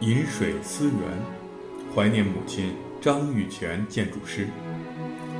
[0.00, 0.94] 饮水思源，
[1.94, 4.48] 怀念母亲张玉泉建筑师，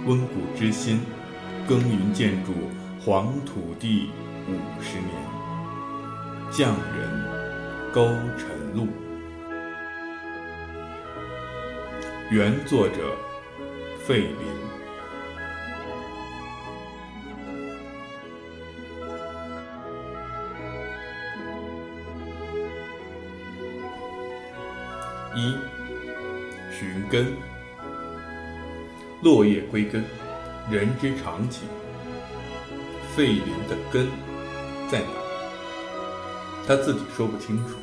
[0.04, 1.00] 温故知新，
[1.66, 2.52] 耕耘建筑
[3.02, 4.10] 黄土地
[4.46, 5.08] 五十年。
[6.50, 8.04] 匠人勾
[8.36, 8.86] 晨露，
[12.30, 13.16] 原作者
[14.04, 14.69] 费林。
[25.34, 25.54] 一
[26.72, 27.26] 寻根，
[29.22, 30.04] 落叶归根，
[30.70, 31.68] 人之常情。
[33.14, 34.06] 费林的根
[34.88, 35.06] 在哪？
[36.66, 37.74] 他自己说不清楚。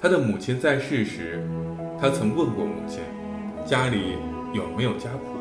[0.00, 1.42] 他的母亲在世时，
[2.00, 3.00] 他曾问过母亲，
[3.66, 4.16] 家里
[4.52, 5.34] 有没有家谱。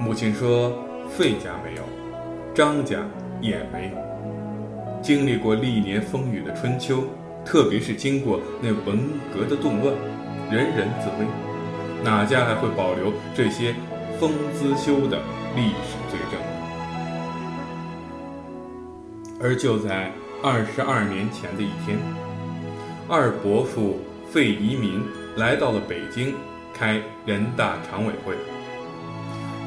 [0.00, 0.72] 母亲说，
[1.08, 1.82] 费家没有，
[2.54, 3.04] 张家
[3.40, 5.00] 也没有。
[5.02, 7.04] 经历过历年风雨的春秋。
[7.50, 8.98] 特别是经过那文
[9.32, 9.94] 革的动乱，
[10.50, 11.24] 人人自危，
[12.04, 13.74] 哪家还会保留这些
[14.20, 15.18] 风姿修的
[15.56, 16.38] 历史罪证？
[19.40, 21.98] 而就在二十二年前的一天，
[23.08, 23.98] 二伯父
[24.30, 25.02] 费移民
[25.36, 26.34] 来到了北京，
[26.74, 28.34] 开人大常委会。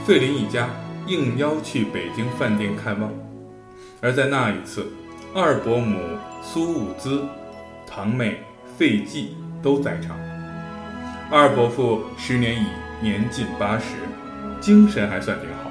[0.05, 0.69] 费林一家
[1.07, 3.11] 应邀去北京饭店看望，
[4.01, 4.85] 而在那一次，
[5.33, 5.97] 二伯母
[6.43, 7.23] 苏武姿。
[7.93, 8.39] 堂妹
[8.77, 10.17] 费季都在场。
[11.29, 12.65] 二伯父时年已
[13.01, 13.97] 年近八十，
[14.61, 15.69] 精神还算挺好。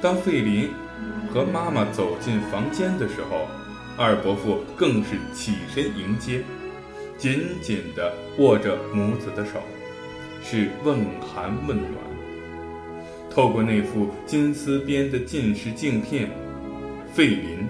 [0.00, 0.70] 当费林
[1.34, 3.48] 和妈妈走进房间的时候，
[3.98, 6.42] 二伯父更是起身迎接，
[7.18, 9.60] 紧紧地握着母子的手，
[10.44, 11.92] 是问寒问暖。
[13.28, 16.30] 透过那副金丝边的近视镜片，
[17.12, 17.68] 费林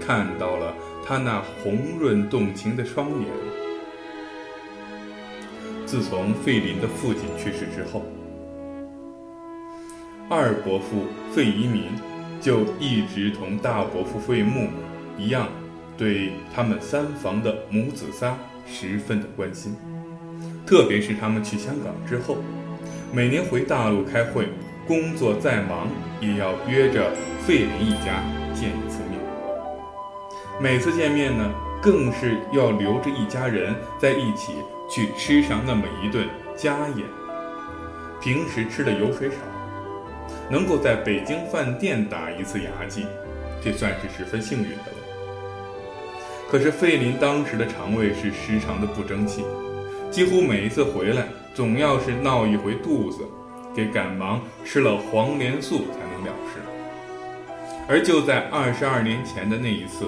[0.00, 0.74] 看到了。
[1.10, 3.26] 他那红润动情的双眼。
[5.84, 8.04] 自从费林的父亲去世之后，
[10.28, 11.86] 二伯父费移民
[12.40, 14.68] 就一直同大伯父费穆
[15.18, 15.48] 一样，
[15.98, 19.74] 对他们三房的母子仨十分的关心。
[20.64, 22.36] 特别是他们去香港之后，
[23.12, 24.46] 每年回大陆开会，
[24.86, 25.88] 工作再忙
[26.20, 27.10] 也要约着
[27.44, 28.22] 费林一家
[28.54, 28.89] 见一次。
[30.62, 31.50] 每次见面呢，
[31.80, 34.52] 更是要留着一家人在一起
[34.90, 37.06] 去吃上那么一顿家宴。
[38.20, 39.36] 平时吃的油水少，
[40.50, 43.06] 能够在北京饭店打一次牙祭，
[43.64, 44.98] 这算是十分幸运的了。
[46.50, 49.42] 可是费林当时的肠胃是时常的不争气，
[50.10, 53.24] 几乎每一次回来，总要是闹一回肚子，
[53.74, 56.60] 给赶忙吃了黄连素才能了事。
[57.88, 60.06] 而就在二十二年前的那一次。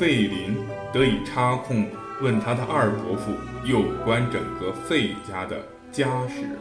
[0.00, 0.56] 费林
[0.94, 1.86] 得以插空
[2.22, 3.32] 问他的二伯父
[3.66, 5.60] 有关整个费家的
[5.92, 6.58] 家史：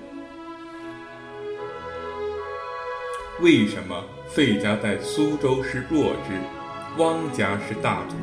[3.41, 6.37] 为什么费家在苏州是弱支，
[6.97, 8.17] 汪家是大族？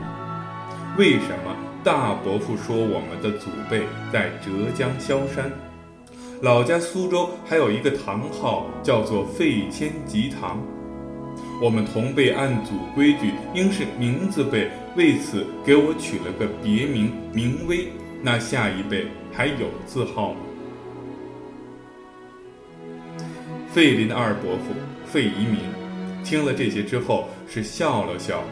[0.98, 5.50] 为什么大伯父说我们的祖辈在浙江萧山，
[6.42, 10.60] 老家苏州还有一个堂号叫做费谦吉堂？
[11.62, 17.88] 我们同辈按祖规矩，应是名字辈，为此给我取了个别名名威。
[18.22, 20.40] 那下一辈还有字号吗？
[23.72, 24.74] 费林的二伯父
[25.06, 25.60] 费移民
[26.24, 28.42] 听了这些之后，是笑了笑，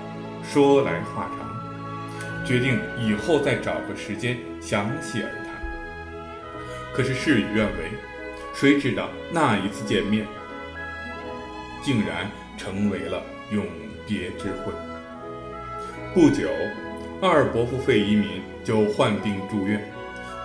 [0.42, 5.54] 说来话长，决定以后再找个时间详细而谈。
[6.92, 7.90] 可是事与愿违，
[8.54, 10.26] 谁知道那一次见面，
[11.82, 12.30] 竟然。
[12.56, 13.66] 成为了永
[14.06, 14.72] 别之会。
[16.14, 16.48] 不久，
[17.20, 19.84] 二伯父费移民就患病住院，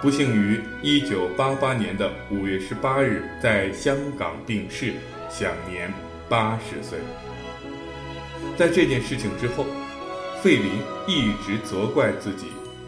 [0.01, 4.95] 不幸于1988年的5月18日在香港病逝，
[5.29, 5.93] 享年
[6.27, 6.97] 80岁。
[8.57, 9.63] 在这件事情之后，
[10.41, 10.71] 费林
[11.07, 12.47] 一直责怪自己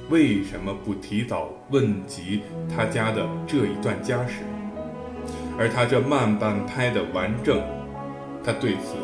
[0.09, 2.41] 为什么不提早问及
[2.75, 4.41] 他家的这一段家史，
[5.55, 7.61] 而他这慢半拍的完整，
[8.43, 8.95] 他对此。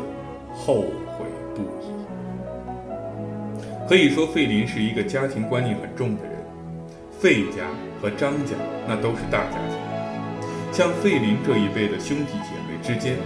[0.52, 0.80] 后
[1.16, 1.97] 悔不已。
[3.88, 6.32] 可以说，费林是一个家庭观念很重的人。
[7.18, 7.64] 费家
[8.02, 8.54] 和张家
[8.86, 9.78] 那都是大家庭，
[10.70, 13.16] 像费林这一辈的兄弟姐妹之间，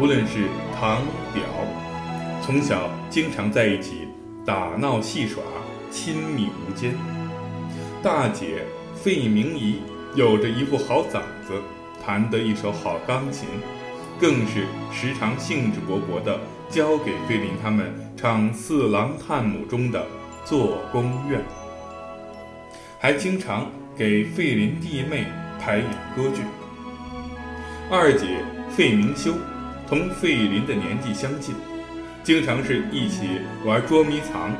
[0.00, 1.02] 无论是堂
[1.34, 1.44] 表，
[2.42, 4.08] 从小经常在一起
[4.46, 5.42] 打闹戏耍，
[5.90, 6.94] 亲密无间。
[8.02, 8.64] 大姐
[8.94, 9.82] 费明仪
[10.14, 11.52] 有着一副好嗓子，
[12.02, 13.46] 弹得一手好钢琴。
[14.20, 20.04] 更是时常兴致勃勃地教给费林他们唱《四郎探母》中的
[20.44, 21.40] 做工院。
[22.98, 25.24] 还经常给费林弟妹
[25.60, 25.86] 排演
[26.16, 26.42] 歌剧。
[27.88, 29.32] 二姐费明修
[29.86, 31.54] 同费林的年纪相近，
[32.24, 34.52] 经常是一起玩捉迷藏、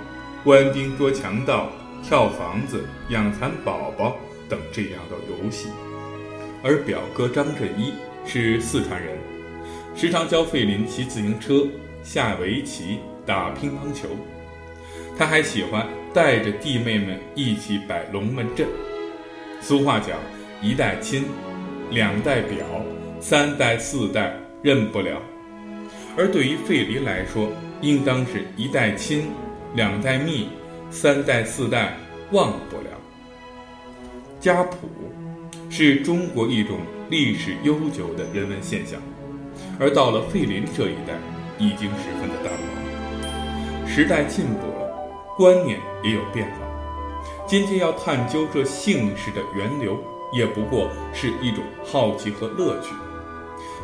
[0.44, 1.68] 官兵捉强盗、
[2.00, 4.16] 跳房子、养蚕宝宝
[4.48, 5.68] 等这样的游戏。
[6.62, 7.92] 而表哥张振一
[8.24, 9.18] 是四川人，
[9.96, 11.66] 时常教费林骑自行车、
[12.04, 14.08] 下围棋、打乒乓球。
[15.18, 18.66] 他还喜欢带着弟妹们一起摆龙门阵。
[19.60, 20.16] 俗话讲
[20.62, 21.24] ：“一代亲，
[21.90, 22.64] 两代表，
[23.20, 25.20] 三代四代认不了。”
[26.16, 27.52] 而对于费林来说，
[27.82, 29.26] 应当是一代亲，
[29.74, 30.48] 两代密，
[30.90, 31.98] 三代四代
[32.30, 32.88] 忘不了。
[34.40, 34.88] 家谱
[35.68, 36.78] 是中国一种
[37.10, 38.98] 历史悠久的人文现象，
[39.78, 41.12] 而到了费林这一代，
[41.58, 42.77] 已经十分的淡忘。
[43.88, 44.88] 时代进步了。
[45.36, 46.56] 观念也有变化。
[47.46, 49.96] 今天要探究这姓氏的源流，
[50.32, 52.92] 也不过是一种好奇和乐趣。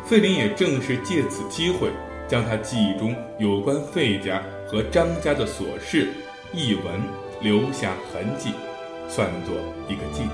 [0.05, 1.89] 费林也正是借此机会，
[2.27, 6.09] 将他记忆中有关费家和张家的琐事
[6.53, 7.01] 一文
[7.41, 8.51] 留下痕迹，
[9.07, 9.55] 算作
[9.87, 10.31] 一个纪念。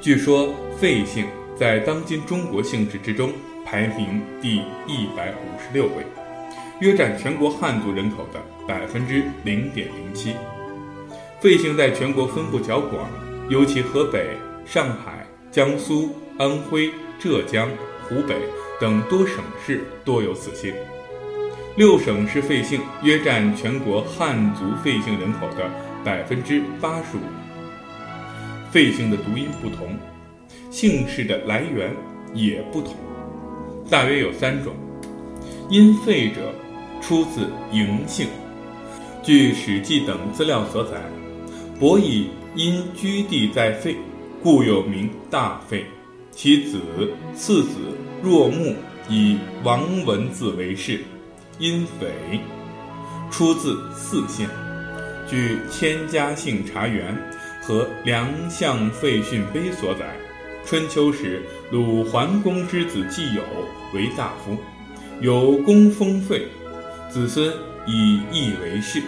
[0.00, 1.26] 据说费姓
[1.56, 3.32] 在当今中国姓氏之中
[3.64, 4.56] 排名第
[4.86, 6.04] 一百五十六位。
[6.80, 10.34] 约占全国汉族人口的百分之零点零七。
[11.40, 13.08] 费姓在全国分布较广，
[13.48, 17.68] 尤其河北、上海、江苏、安徽、浙江、
[18.08, 18.34] 湖北
[18.80, 20.74] 等多省市多有此姓。
[21.76, 25.70] 六省市费姓约占全国汉族费姓人口的
[26.04, 27.20] 百分之八十五。
[28.70, 29.96] 费姓的读音不同，
[30.70, 31.94] 姓氏的来源
[32.32, 32.96] 也不同，
[33.90, 34.74] 大约有三种。
[35.68, 36.52] 因费者。
[37.06, 38.28] 出自嬴姓，
[39.22, 40.92] 据《史记》等资料所载，
[41.78, 43.94] 伯益因居地在费，
[44.42, 45.84] 故又名大费。
[46.30, 46.80] 其子
[47.34, 47.74] 次子
[48.22, 48.74] 若木
[49.06, 51.00] 以王文字为氏，
[51.58, 52.40] 因匪。
[53.30, 54.48] 出自泗县。
[55.28, 57.14] 据《千家姓茶园》
[57.66, 60.16] 和《梁相废训碑》所载，
[60.64, 63.42] 春秋时鲁桓公之子季友
[63.92, 64.56] 为大夫，
[65.20, 66.46] 有功封费。
[67.14, 67.54] 子孙
[67.86, 69.00] 以义为氏，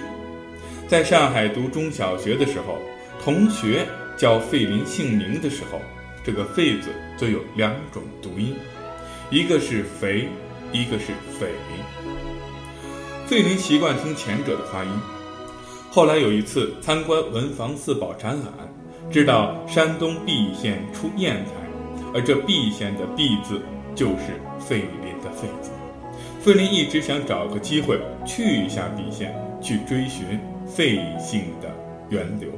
[0.87, 2.79] 在上海读中小学的时候，
[3.21, 3.85] 同学
[4.17, 5.81] 叫费林姓名的时候，
[6.23, 8.55] 这个“费”字就有两种读音，
[9.29, 10.29] 一个是“肥”，
[10.71, 11.07] 一个是
[11.37, 11.49] “匪”。
[13.27, 14.91] 费林习惯听前者的发音。
[15.91, 18.73] 后来有一次参观文房四宝展览，
[19.11, 21.51] 知道山东毕县出砚台，
[22.15, 23.61] 而这毕县的“毕”字
[23.97, 25.73] 就是费林的“费”字。
[26.47, 31.69] 费林一直想找个机会去一下蓟县，去追寻费姓的
[32.09, 32.49] 源流。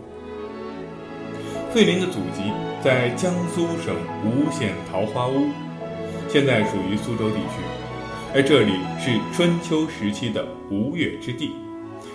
[1.73, 2.53] 费林的祖籍
[2.85, 5.47] 在江苏省吴县桃花坞，
[6.29, 7.63] 现在属于苏州地区，
[8.35, 11.53] 而这里是春秋时期的吴越之地，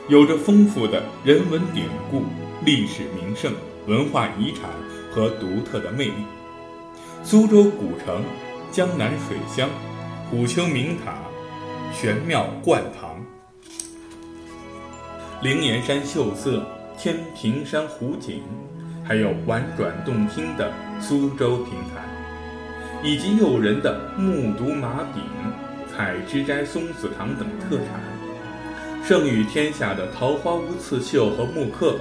[0.07, 2.21] 有着丰富的人文典故、
[2.63, 3.51] 历史名胜、
[3.87, 4.69] 文化遗产
[5.09, 6.23] 和独特的魅力。
[7.23, 8.23] 苏州古城、
[8.71, 9.67] 江南水乡、
[10.29, 11.15] 虎丘名塔。
[11.93, 13.23] 玄妙观堂，
[15.43, 16.65] 灵岩山秀色，
[16.97, 18.41] 天平山湖景，
[19.05, 22.03] 还有婉转动听的苏州评弹，
[23.03, 25.23] 以及诱人的木渎马饼、
[25.88, 28.01] 采芝斋松子糖等特产，
[29.05, 31.97] 盛誉天下的桃花坞刺绣和木刻，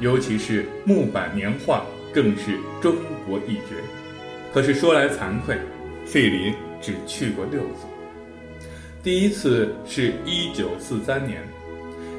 [0.00, 2.96] 尤其是木板年画，更是中
[3.26, 3.76] 国一绝。
[4.52, 5.58] 可是说来惭愧，
[6.06, 7.86] 费林只去过六次。
[9.04, 11.42] 第一次是一九四三年，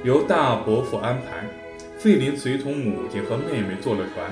[0.04, 1.44] 由大伯父安排，
[1.98, 4.32] 费林随同母亲和妹妹坐了船，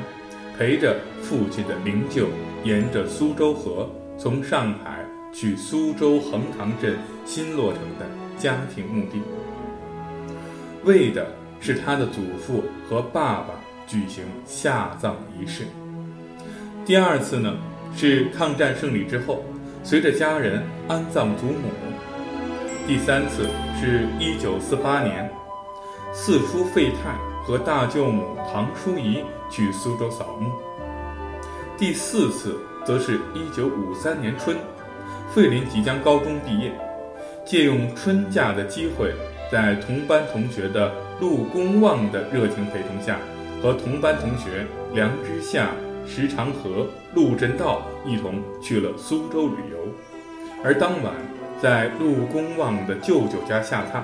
[0.56, 2.28] 陪着父亲的灵柩，
[2.64, 6.96] 沿着苏州河，从上海去苏州横塘镇
[7.26, 8.06] 新落成的
[8.38, 9.20] 家庭墓地，
[10.84, 11.26] 为的
[11.60, 13.56] 是他的祖父和爸爸
[13.88, 15.64] 举行下葬仪式。
[16.86, 17.58] 第二次呢，
[17.98, 19.44] 是抗战胜利之后，
[19.84, 21.72] 随着家人安葬祖母。
[22.86, 23.48] 第三次
[23.80, 25.32] 是一九四八年，
[26.12, 30.52] 四叔费泰和大舅母唐淑仪去苏州扫墓。
[31.78, 34.58] 第四次则是一九五三年春，
[35.34, 36.74] 费林即将高中毕业，
[37.46, 39.14] 借用春假的机会，
[39.50, 43.18] 在同班同学的陆公望的热情陪同下，
[43.62, 45.70] 和同班同学梁之夏、
[46.06, 49.78] 石长河、陆振道一同去了苏州旅游，
[50.66, 51.14] 而当晚。
[51.62, 54.02] 在陆公望的舅舅家下榻，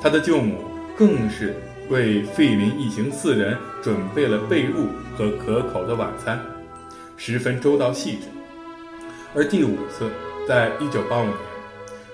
[0.00, 0.56] 他的舅母
[0.96, 1.54] 更是
[1.88, 6.38] 为费林一行四人准备了被褥和可口的晚餐，
[7.16, 8.28] 十分周到细致。
[9.34, 10.10] 而第五次，
[10.46, 11.36] 在一九八五年，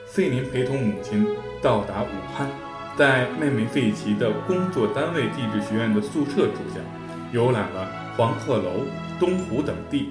[0.07, 1.27] 费林陪同母亲
[1.61, 2.49] 到达武汉，
[2.97, 6.81] 在妹妹费奇的工作单位地质学院的宿舍住下，
[7.33, 8.81] 游览了黄鹤楼、
[9.21, 10.11] 东湖等地，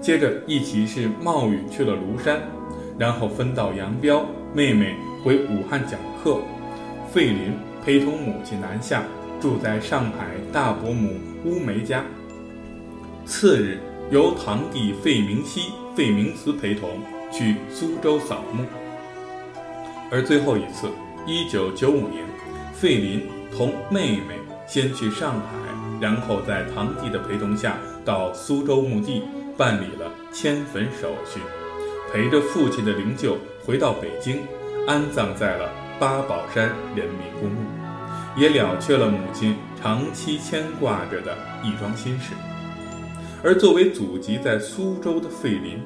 [0.00, 2.40] 接着一起是冒雨去了庐山，
[2.98, 6.40] 然后分道扬镳，妹妹回武汉讲课，
[7.12, 7.52] 费林
[7.84, 9.04] 陪同母亲南下，
[9.40, 11.14] 住在上海大伯母
[11.44, 12.02] 乌梅家。
[13.24, 13.78] 次日，
[14.10, 16.88] 由堂弟费明熙、费明慈陪同
[17.30, 18.64] 去苏州扫墓。
[20.10, 20.88] 而最后一次，
[21.26, 22.24] 一九九五年，
[22.72, 24.34] 费林同妹妹
[24.66, 25.46] 先去上海，
[26.00, 29.22] 然后在堂弟的陪同下到苏州墓地
[29.56, 31.40] 办理了迁坟手续，
[32.12, 34.40] 陪着父亲的灵柩回到北京，
[34.86, 37.60] 安葬在了八宝山人民公墓，
[38.36, 42.32] 也了却了母亲长期牵挂着的一桩心事。
[43.42, 45.80] 而作为祖籍在苏州的费林。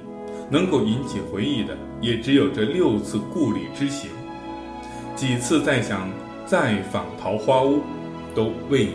[0.51, 4.11] 能够引起回忆的，也只有这六次故里之行。
[5.17, 6.11] 几次再想
[6.45, 7.81] 再访桃花坞，
[8.35, 8.89] 都未。